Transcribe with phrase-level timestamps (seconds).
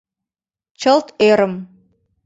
[0.79, 1.53] Чылт ӧрым.